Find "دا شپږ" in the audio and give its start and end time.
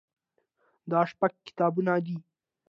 0.91-1.31